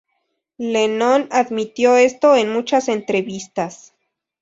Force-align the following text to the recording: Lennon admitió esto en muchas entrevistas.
Lennon 0.57 1.27
admitió 1.29 1.95
esto 1.95 2.35
en 2.35 2.51
muchas 2.51 2.87
entrevistas. 2.87 3.93